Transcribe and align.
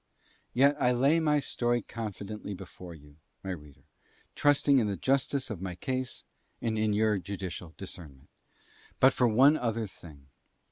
Yet 0.55 0.75
I 0.81 0.93
would 0.93 0.99
lay 1.01 1.19
my 1.19 1.39
story 1.39 1.83
confidently 1.83 2.55
before 2.55 2.95
you, 2.95 3.17
my 3.43 3.51
reader, 3.51 3.83
trusting 4.33 4.79
in 4.79 4.87
the 4.87 4.97
justice 4.97 5.51
of 5.51 5.61
my 5.61 5.75
case 5.75 6.23
and 6.59 6.75
in 6.75 6.91
your 6.93 7.19
judicial 7.19 7.75
discernment, 7.77 8.27
but 8.99 9.13
for 9.13 9.27
one 9.27 9.57
other 9.57 9.85
thing. 9.85 10.25